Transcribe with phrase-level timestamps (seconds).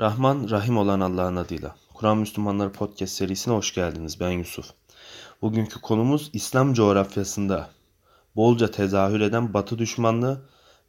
[0.00, 1.76] Rahman Rahim olan Allah'ın adıyla.
[1.94, 4.20] Kur'an Müslümanları Podcast serisine hoş geldiniz.
[4.20, 4.70] Ben Yusuf.
[5.42, 7.70] Bugünkü konumuz İslam coğrafyasında
[8.36, 10.42] bolca tezahür eden batı düşmanlığı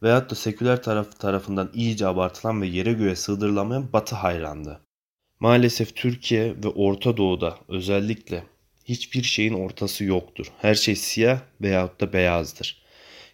[0.03, 4.79] veyahut da seküler taraf tarafından iyice abartılan ve yere göğe sığdırılamayan batı hayranlığı.
[5.39, 8.43] Maalesef Türkiye ve Orta Doğu'da özellikle
[8.85, 10.51] hiçbir şeyin ortası yoktur.
[10.57, 12.83] Her şey siyah veyahut da beyazdır.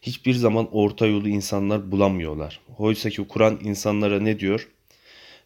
[0.02, 2.60] Hiçbir zaman orta yolu insanlar bulamıyorlar.
[2.78, 4.75] Oysa ki Kur'an insanlara ne diyor?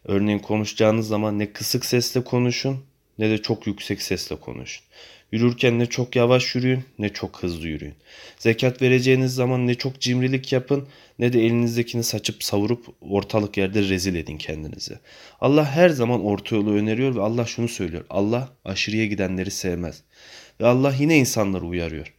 [0.04, 2.84] Örneğin konuşacağınız zaman ne kısık sesle konuşun
[3.18, 4.84] ne de çok yüksek sesle konuşun.
[5.32, 7.94] Yürürken ne çok yavaş yürüyün ne çok hızlı yürüyün.
[8.38, 14.14] Zekat vereceğiniz zaman ne çok cimrilik yapın ne de elinizdekini saçıp savurup ortalık yerde rezil
[14.14, 14.98] edin kendinizi.
[15.40, 18.04] Allah her zaman orta yolu öneriyor ve Allah şunu söylüyor.
[18.10, 20.02] Allah aşırıya gidenleri sevmez.
[20.60, 22.14] Ve Allah yine insanları uyarıyor.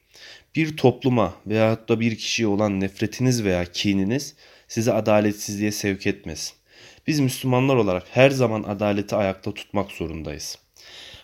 [0.55, 4.35] Bir topluma veyahut da bir kişiye olan nefretiniz veya kininiz
[4.67, 6.60] sizi adaletsizliğe sevk etmesin.
[7.07, 10.57] Biz Müslümanlar olarak her zaman adaleti ayakta tutmak zorundayız.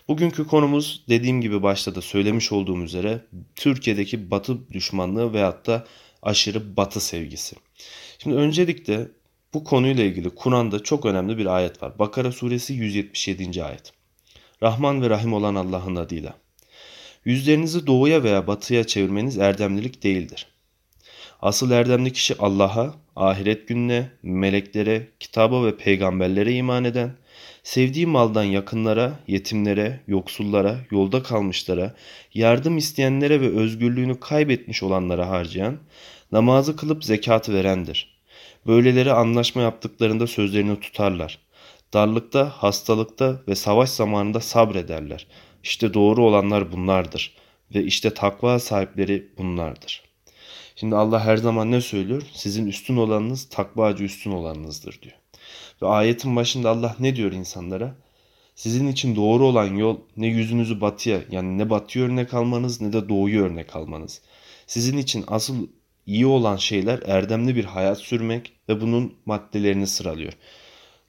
[0.07, 3.21] Bugünkü konumuz dediğim gibi başta da söylemiş olduğum üzere
[3.55, 5.85] Türkiye'deki batı düşmanlığı veyahut da
[6.21, 7.55] aşırı batı sevgisi.
[8.19, 9.07] Şimdi öncelikle
[9.53, 11.99] bu konuyla ilgili Kur'an'da çok önemli bir ayet var.
[11.99, 13.63] Bakara suresi 177.
[13.63, 13.93] ayet.
[14.63, 16.33] Rahman ve Rahim olan Allah'ın adıyla.
[17.25, 20.47] Yüzlerinizi doğuya veya batıya çevirmeniz erdemlilik değildir.
[21.41, 27.11] Asıl erdemli kişi Allah'a, ahiret gününe, meleklere, kitaba ve peygamberlere iman eden,
[27.63, 31.95] sevdiği maldan yakınlara, yetimlere, yoksullara, yolda kalmışlara,
[32.33, 35.77] yardım isteyenlere ve özgürlüğünü kaybetmiş olanlara harcayan,
[36.31, 38.17] namazı kılıp zekatı verendir.
[38.67, 41.39] Böyleleri anlaşma yaptıklarında sözlerini tutarlar.
[41.93, 45.27] Darlıkta, hastalıkta ve savaş zamanında sabrederler.
[45.63, 47.33] İşte doğru olanlar bunlardır
[47.75, 50.06] ve işte takva sahipleri bunlardır.
[50.79, 52.23] Şimdi Allah her zaman ne söylüyor?
[52.33, 55.15] Sizin üstün olanınız takvacı üstün olanınızdır diyor.
[55.81, 57.95] Ve ayetin başında Allah ne diyor insanlara?
[58.55, 63.09] Sizin için doğru olan yol ne yüzünüzü batıya yani ne batıya örnek almanız ne de
[63.09, 64.21] doğuya örnek almanız.
[64.67, 65.67] Sizin için asıl
[66.05, 70.33] iyi olan şeyler erdemli bir hayat sürmek ve bunun maddelerini sıralıyor.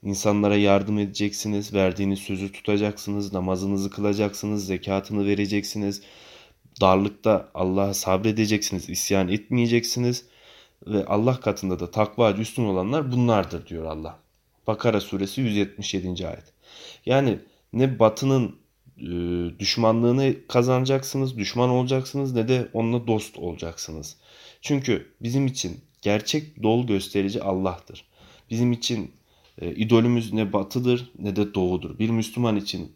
[0.03, 6.01] İnsanlara yardım edeceksiniz, verdiğiniz sözü tutacaksınız, namazınızı kılacaksınız, zekatını vereceksiniz,
[6.81, 10.25] darlıkta Allah'a sabredeceksiniz, isyan etmeyeceksiniz
[10.87, 14.19] ve Allah katında da takva üstün olanlar bunlardır diyor Allah.
[14.67, 16.27] Bakara suresi 177.
[16.27, 16.53] ayet.
[17.05, 17.39] Yani
[17.73, 18.55] ne batının
[18.97, 19.09] e,
[19.59, 24.17] düşmanlığını kazanacaksınız, düşman olacaksınız ne de onunla dost olacaksınız.
[24.61, 28.05] Çünkü bizim için gerçek dol gösterici Allah'tır.
[28.49, 29.11] Bizim için
[29.61, 31.99] e, idolümüz ne batıdır ne de doğudur.
[31.99, 32.91] Bir Müslüman için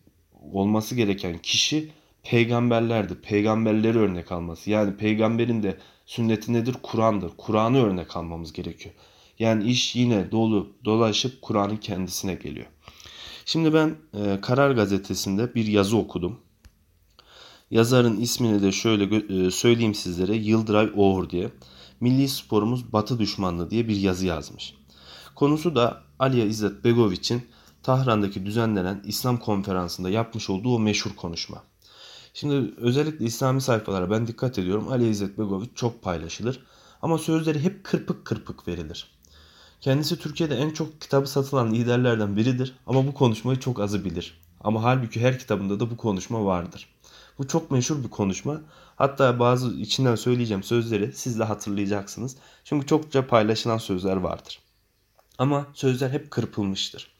[0.52, 1.90] olması gereken kişi
[2.24, 3.16] peygamberlerdir.
[3.16, 4.70] Peygamberleri örnek alması.
[4.70, 6.76] Yani peygamberin de sünneti nedir?
[6.84, 7.32] Kur'an'dır.
[7.38, 8.96] Kur'an'ı örnek almamız gerekiyor.
[9.40, 12.68] Yani iş yine dolu dolaşıp Kur'an'ın kendisine geliyor.
[13.46, 16.40] Şimdi ben e, Karar Gazetesi'nde bir yazı okudum.
[17.72, 20.36] Yazarın ismini de şöyle e, söyleyeyim sizlere.
[20.36, 21.50] Yıldıray Oğur diye.
[22.00, 24.76] Milli sporumuz batı düşmanlığı diye bir yazı yazmış.
[25.36, 27.48] Konusu da Aliye İzzet Begoviç'in
[27.84, 31.64] Tahran'daki düzenlenen İslam konferansında yapmış olduğu o meşhur konuşma.
[32.34, 34.88] Şimdi özellikle İslami sayfalara ben dikkat ediyorum.
[34.92, 36.60] Ali İzzet Begoviç çok paylaşılır.
[37.02, 39.08] Ama sözleri hep kırpık kırpık verilir.
[39.82, 44.42] Kendisi Türkiye'de en çok kitabı satılan liderlerden biridir ama bu konuşmayı çok azı bilir.
[44.62, 46.88] Ama halbuki her kitabında da bu konuşma vardır.
[47.38, 48.62] Bu çok meşhur bir konuşma.
[48.96, 52.38] Hatta bazı içinden söyleyeceğim sözleri siz de hatırlayacaksınız.
[52.64, 54.60] Çünkü çokça paylaşılan sözler vardır.
[55.38, 57.12] Ama sözler hep kırpılmıştır.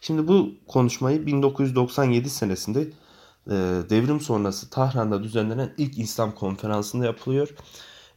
[0.00, 2.90] Şimdi bu konuşmayı 1997 senesinde
[3.90, 7.48] devrim sonrası Tahran'da düzenlenen ilk İslam konferansında yapılıyor.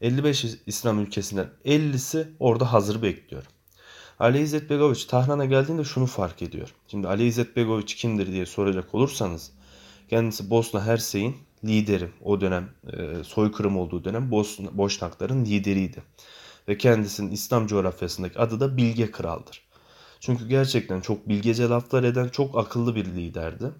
[0.01, 3.43] 55 İslam ülkesinden 50'si orada hazır bekliyor.
[4.19, 6.73] Ali İzzet Begoviç Tahran'a geldiğinde şunu fark ediyor.
[6.87, 9.51] Şimdi Ali İzzet Begoviç kimdir diye soracak olursanız
[10.09, 12.09] kendisi Bosna Hersey'in lideri.
[12.21, 16.03] O dönem e, soykırım olduğu dönem Bosna, Boşnakların lideriydi.
[16.67, 19.61] Ve kendisinin İslam coğrafyasındaki adı da Bilge Kral'dır.
[20.19, 23.71] Çünkü gerçekten çok bilgece laflar eden çok akıllı bir liderdi.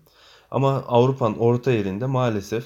[0.52, 2.64] Ama Avrupa'nın orta yerinde maalesef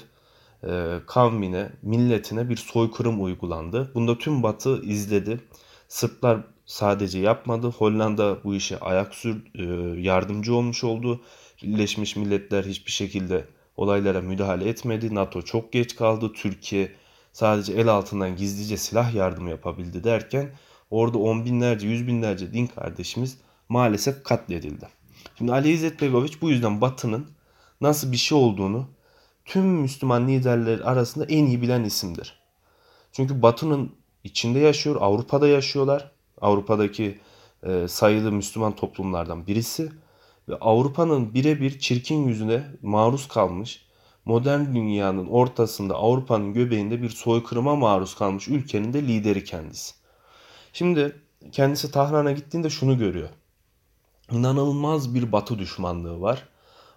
[0.64, 3.90] e, kavmine, milletine bir soykırım uygulandı.
[3.94, 5.40] Bunda tüm Batı izledi.
[5.88, 7.66] Sırplar sadece yapmadı.
[7.66, 9.64] Hollanda bu işe ayak sür, e,
[10.00, 11.20] yardımcı olmuş oldu.
[11.62, 13.44] Birleşmiş Milletler hiçbir şekilde
[13.76, 15.14] olaylara müdahale etmedi.
[15.14, 16.32] NATO çok geç kaldı.
[16.32, 16.92] Türkiye
[17.32, 20.50] sadece el altından gizlice silah yardımı yapabildi derken
[20.90, 23.38] orada on binlerce, yüz binlerce din kardeşimiz
[23.68, 24.88] maalesef katledildi.
[25.38, 27.35] Şimdi Ali İzzet Begoviç bu yüzden Batı'nın
[27.80, 28.86] nasıl bir şey olduğunu
[29.44, 32.40] tüm Müslüman liderler arasında en iyi bilen isimdir.
[33.12, 33.92] Çünkü Batı'nın
[34.24, 36.10] içinde yaşıyor, Avrupa'da yaşıyorlar.
[36.40, 37.18] Avrupa'daki
[37.62, 39.92] e, sayılı Müslüman toplumlardan birisi
[40.48, 43.86] ve Avrupa'nın birebir çirkin yüzüne maruz kalmış,
[44.24, 49.94] modern dünyanın ortasında Avrupa'nın göbeğinde bir soykırıma maruz kalmış ülkenin de lideri kendisi.
[50.72, 51.16] Şimdi
[51.52, 53.28] kendisi Tahran'a gittiğinde şunu görüyor.
[54.32, 56.48] İnanılmaz bir batı düşmanlığı var.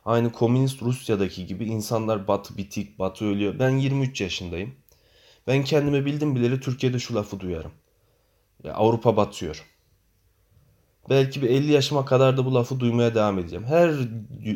[0.10, 3.60] Aynı komünist Rusya'daki gibi insanlar batı bitik, batı ölüyor.
[3.60, 4.76] Ben 23 yaşındayım.
[5.48, 7.72] Ben kendime bildim bileli Türkiye'de şu lafı duyarım.
[8.64, 9.66] Ya Avrupa batıyor.
[11.10, 13.66] Belki bir 50 yaşıma kadar da bu lafı duymaya devam edeceğim.
[13.66, 13.94] Her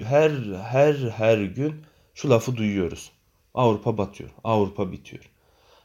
[0.03, 0.31] her
[0.63, 3.11] her her gün şu lafı duyuyoruz.
[3.53, 4.29] Avrupa batıyor.
[4.43, 5.29] Avrupa bitiyor.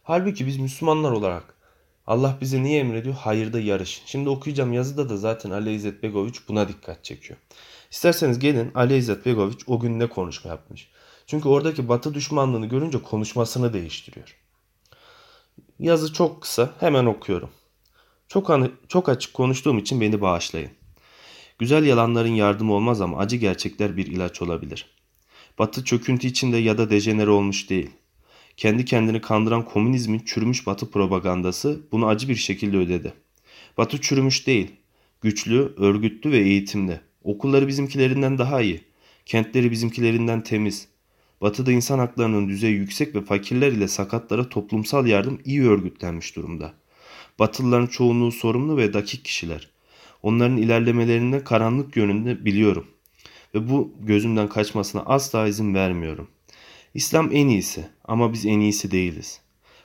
[0.03, 1.55] Halbuki biz Müslümanlar olarak
[2.09, 3.15] Allah bize niye emrediyor?
[3.15, 4.03] Hayırda yarış.
[4.07, 7.39] Şimdi okuyacağım yazıda da zaten Ali İzzet Begoviç buna dikkat çekiyor.
[7.91, 10.89] İsterseniz gelin Ali İzzet Begoviç o gün ne konuşma yapmış.
[11.27, 14.37] Çünkü oradaki batı düşmanlığını görünce konuşmasını değiştiriyor.
[15.79, 17.51] Yazı çok kısa hemen okuyorum.
[18.29, 20.71] Çok, anı, çok açık konuştuğum için beni bağışlayın.
[21.59, 24.87] Güzel yalanların yardımı olmaz ama acı gerçekler bir ilaç olabilir.
[25.59, 27.91] Batı çöküntü içinde ya da dejenere olmuş değil.
[28.59, 33.13] Kendi kendini kandıran komünizmin çürümüş batı propagandası bunu acı bir şekilde ödedi.
[33.77, 34.71] Batı çürümüş değil.
[35.21, 37.01] Güçlü, örgütlü ve eğitimli.
[37.23, 38.81] Okulları bizimkilerinden daha iyi.
[39.27, 40.89] Kentleri bizimkilerinden temiz.
[41.41, 46.73] Batı'da insan haklarının düzeyi yüksek ve fakirler ile sakatlara toplumsal yardım iyi örgütlenmiş durumda.
[47.39, 49.71] Batılıların çoğunluğu sorumlu ve dakik kişiler.
[50.23, 52.87] Onların ilerlemelerinde karanlık yönünde biliyorum.
[53.55, 56.29] Ve bu gözümden kaçmasına asla izin vermiyorum.
[56.95, 59.41] İslam en iyisi ama biz en iyisi değiliz.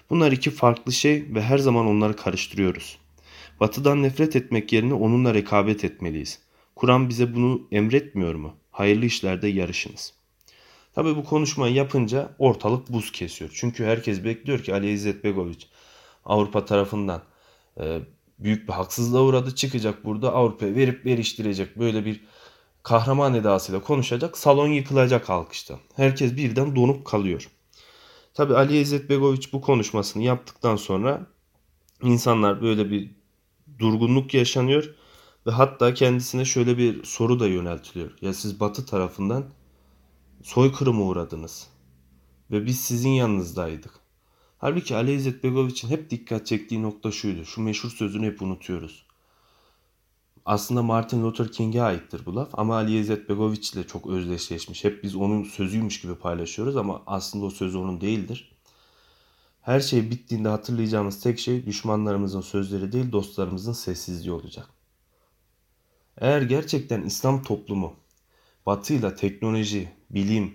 [0.09, 2.97] Bunlar iki farklı şey ve her zaman onları karıştırıyoruz.
[3.59, 6.39] Batıdan nefret etmek yerine onunla rekabet etmeliyiz.
[6.75, 8.53] Kur'an bize bunu emretmiyor mu?
[8.71, 10.13] Hayırlı işlerde yarışınız.
[10.95, 13.51] Tabi bu konuşmayı yapınca ortalık buz kesiyor.
[13.53, 15.67] Çünkü herkes bekliyor ki Ali İzzet Begoviç
[16.25, 17.21] Avrupa tarafından
[17.79, 17.99] e,
[18.39, 19.55] büyük bir haksızlığa uğradı.
[19.55, 22.23] Çıkacak burada Avrupa'ya verip veriştirecek böyle bir
[22.83, 24.37] kahraman edasıyla konuşacak.
[24.37, 25.79] Salon yıkılacak alkıştan.
[25.95, 27.49] Herkes birden donup kalıyor.
[28.33, 31.27] Tabi Ali İzzet Begoviç bu konuşmasını yaptıktan sonra
[32.01, 33.11] insanlar böyle bir
[33.79, 34.95] durgunluk yaşanıyor
[35.47, 38.11] ve hatta kendisine şöyle bir soru da yöneltiliyor.
[38.21, 39.45] Ya siz batı tarafından
[40.43, 41.67] soykırıma uğradınız
[42.51, 43.91] ve biz sizin yanınızdaydık.
[44.57, 47.45] Halbuki Ali İzzet Begoviç'in hep dikkat çektiği nokta şuydu.
[47.45, 49.05] Şu meşhur sözünü hep unutuyoruz.
[50.45, 54.83] Aslında Martin Luther King'e aittir bu laf ama Ali İzzet Begoviç ile çok özdeşleşmiş.
[54.83, 58.55] Hep biz onun sözüymüş gibi paylaşıyoruz ama aslında o söz onun değildir.
[59.61, 64.69] Her şey bittiğinde hatırlayacağımız tek şey düşmanlarımızın sözleri değil dostlarımızın sessizliği olacak.
[66.17, 67.95] Eğer gerçekten İslam toplumu
[68.65, 70.53] Batı teknoloji, bilim,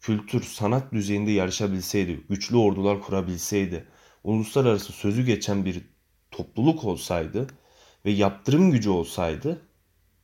[0.00, 3.88] kültür, sanat düzeyinde yarışabilseydi, güçlü ordular kurabilseydi,
[4.24, 5.82] uluslararası sözü geçen bir
[6.30, 7.46] topluluk olsaydı
[8.04, 9.62] ve yaptırım gücü olsaydı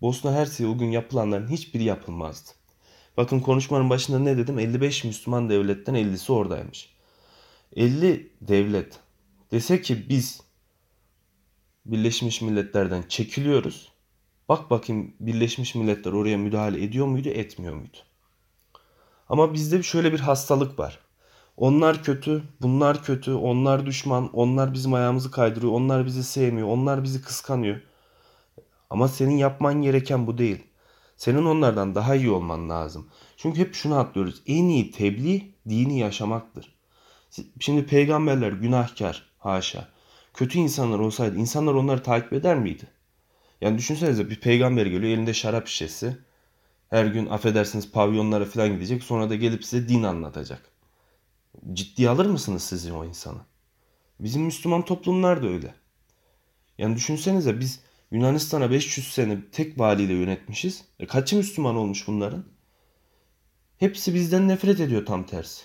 [0.00, 2.50] Bosna Hersey o gün yapılanların hiçbiri yapılmazdı.
[3.17, 4.58] Bakın konuşmanın başında ne dedim?
[4.58, 6.96] 55 Müslüman devletten 50'si oradaymış.
[7.76, 9.00] 50 devlet
[9.50, 10.40] dese ki biz
[11.87, 13.93] Birleşmiş Milletler'den çekiliyoruz.
[14.49, 17.96] Bak bakayım Birleşmiş Milletler oraya müdahale ediyor muydu, etmiyor muydu?
[19.28, 21.06] Ama bizde şöyle bir hastalık var.
[21.56, 27.23] Onlar kötü, bunlar kötü, onlar düşman, onlar bizim ayağımızı kaydırıyor, onlar bizi sevmiyor, onlar bizi
[27.23, 27.81] kıskanıyor.
[28.91, 30.67] Ama senin yapman gereken bu değil.
[31.17, 33.08] Senin onlardan daha iyi olman lazım.
[33.37, 34.42] Çünkü hep şunu atlıyoruz.
[34.47, 36.76] En iyi tebliğ dini yaşamaktır.
[37.61, 39.88] Şimdi peygamberler günahkar, haşa.
[40.35, 42.85] Kötü insanlar olsaydı insanlar onları takip eder miydi?
[43.61, 46.19] Yani düşünsenize bir peygamber geliyor elinde şarap şişesi.
[46.90, 49.02] Her gün affedersiniz pavyonlara falan gidecek.
[49.02, 50.75] Sonra da gelip size din anlatacak.
[51.72, 53.40] Ciddi alır mısınız sizin o insanı?
[54.20, 55.75] Bizim Müslüman toplumlar da öyle.
[56.78, 60.84] Yani düşünsenize biz Yunanistan'a 500 sene tek valiyle yönetmişiz.
[61.00, 62.44] E kaçı Müslüman olmuş bunların?
[63.78, 65.62] Hepsi bizden nefret ediyor tam tersi.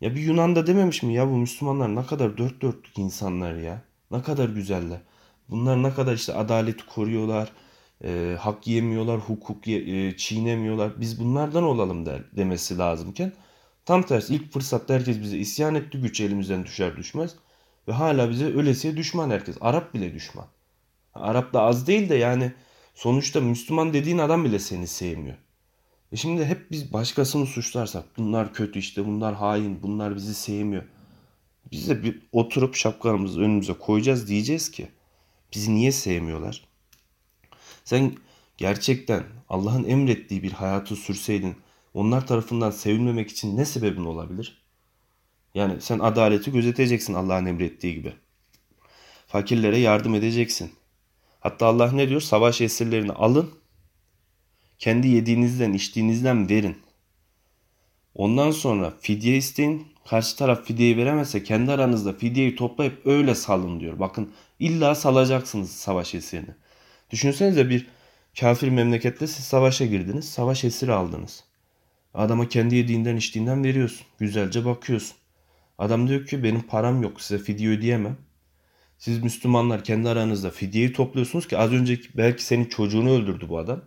[0.00, 3.82] Ya bir Yunan'da dememiş mi ya bu Müslümanlar ne kadar dört dörtlük insanlar ya.
[4.10, 5.00] Ne kadar güzeller.
[5.48, 7.52] Bunlar ne kadar işte adaleti koruyorlar,
[8.04, 11.00] e, hak yemiyorlar, hukuk ye, e, çiğnemiyorlar.
[11.00, 13.32] Biz bunlardan olalım der, demesi lazımken
[13.86, 17.34] tam tersi ilk fırsatta herkes bize isyan etti, güç elimizden düşer düşmez.
[17.88, 19.56] Ve hala bize ölesiye düşman herkes.
[19.60, 20.46] Arap bile düşman.
[21.14, 22.52] Arap da az değil de yani
[22.94, 25.36] sonuçta Müslüman dediğin adam bile seni sevmiyor.
[26.12, 30.82] E şimdi hep biz başkasını suçlarsak bunlar kötü işte bunlar hain bunlar bizi sevmiyor.
[31.72, 34.88] Biz de bir oturup şapkamızı önümüze koyacağız diyeceğiz ki
[35.54, 36.64] Bizi niye sevmiyorlar?
[37.84, 38.16] Sen
[38.56, 41.56] gerçekten Allah'ın emrettiği bir hayatı sürseydin
[41.96, 44.62] onlar tarafından sevilmemek için ne sebebin olabilir?
[45.54, 48.12] Yani sen adaleti gözeteceksin Allah'ın emrettiği gibi.
[49.26, 50.72] Fakirlere yardım edeceksin.
[51.40, 52.20] Hatta Allah ne diyor?
[52.20, 53.50] Savaş esirlerini alın.
[54.78, 56.76] kendi yediğinizden içtiğinizden verin.
[58.14, 59.86] Ondan sonra fidye isteyin.
[60.08, 63.98] Karşı taraf fidyeyi veremezse kendi aranızda fidyeyi toplayıp öyle salın diyor.
[63.98, 66.54] Bakın illa salacaksınız savaş esirini.
[67.10, 67.86] Düşünsenize bir
[68.40, 70.28] kafir memlekette siz savaşa girdiniz.
[70.28, 71.44] Savaş esiri aldınız.
[72.16, 74.06] Adama kendi yediğinden içtiğinden veriyorsun.
[74.18, 75.16] Güzelce bakıyorsun.
[75.78, 78.16] Adam diyor ki benim param yok size fidye ödeyemem.
[78.98, 83.80] Siz Müslümanlar kendi aranızda fidyeyi topluyorsunuz ki az önceki belki senin çocuğunu öldürdü bu adam.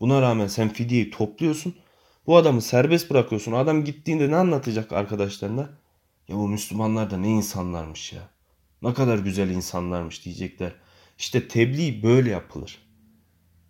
[0.00, 1.74] Buna rağmen sen fidyeyi topluyorsun.
[2.26, 3.52] Bu adamı serbest bırakıyorsun.
[3.52, 5.70] Adam gittiğinde ne anlatacak arkadaşlarına?
[6.28, 8.22] Ya bu Müslümanlar da ne insanlarmış ya.
[8.82, 10.72] Ne kadar güzel insanlarmış diyecekler.
[11.18, 12.78] İşte tebliğ böyle yapılır.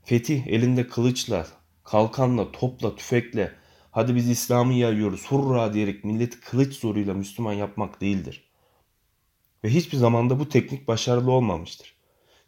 [0.05, 1.47] Fetih elinde kılıçla,
[1.85, 3.62] kalkanla, topla, tüfekle
[3.93, 8.51] hadi biz İslam'ı yayıyoruz hurra diyerek milleti kılıç zoruyla Müslüman yapmak değildir.
[9.65, 11.95] Ve hiçbir zamanda bu teknik başarılı olmamıştır.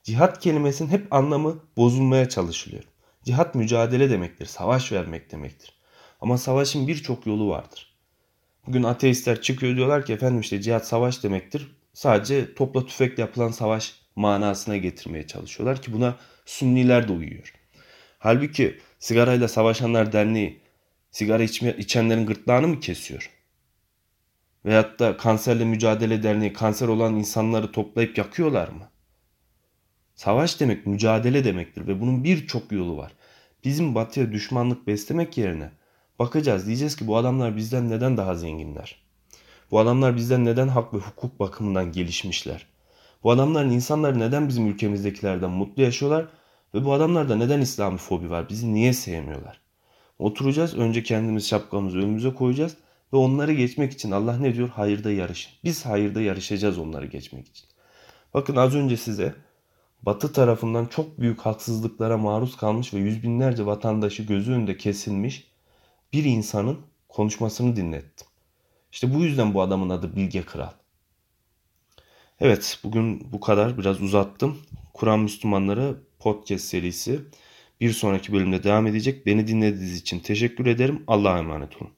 [0.02, 2.84] Cihat kelimesinin hep anlamı bozulmaya çalışılıyor.
[3.24, 5.74] Cihat mücadele demektir, savaş vermek demektir.
[6.20, 7.94] Ama savaşın birçok yolu vardır.
[8.66, 11.76] Bugün ateistler çıkıyor diyorlar ki efendim işte cihat savaş demektir.
[11.92, 17.54] Sadece topla tüfekle yapılan savaş manasına getirmeye çalışıyorlar ki buna Sünniler de uyuyor.
[18.18, 20.60] Halbuki sigarayla savaşanlar derneği
[21.14, 23.30] sigara içme, içenlerin gırtlağını mı kesiyor?
[24.64, 28.88] Veyahut da kanserle mücadele derneği kanser olan insanları toplayıp yakıyorlar mı?
[30.14, 33.12] Savaş demek mücadele demektir ve bunun birçok yolu var.
[33.64, 35.70] Bizim batıya düşmanlık beslemek yerine
[36.18, 38.96] bakacağız diyeceğiz ki bu adamlar bizden neden daha zenginler?
[39.70, 42.66] Bu adamlar bizden neden hak ve hukuk bakımından gelişmişler?
[43.22, 46.26] Bu adamların insanlar neden bizim ülkemizdekilerden mutlu yaşıyorlar
[46.74, 48.48] ve bu adamlarda neden İslami fobi var?
[48.48, 49.63] Bizi niye sevmiyorlar?
[50.18, 52.76] Oturacağız önce kendimiz şapkamızı önümüze koyacağız
[53.12, 54.68] ve onları geçmek için Allah ne diyor?
[54.68, 55.52] Hayırda yarışın.
[55.64, 57.68] Biz hayırda yarışacağız onları geçmek için.
[58.34, 59.34] Bakın az önce size
[60.02, 65.46] Batı tarafından çok büyük haksızlıklara maruz kalmış ve yüz binlerce vatandaşı gözü önünde kesilmiş
[66.12, 66.78] bir insanın
[67.08, 68.26] konuşmasını dinlettim.
[68.92, 70.72] İşte bu yüzden bu adamın adı Bilge Kral.
[72.40, 74.58] Evet bugün bu kadar biraz uzattım.
[74.94, 77.20] Kur'an Müslümanları podcast serisi
[77.80, 79.26] bir sonraki bölümde devam edecek.
[79.26, 81.04] Beni dinlediğiniz için teşekkür ederim.
[81.06, 81.94] Allah'a emanet olun.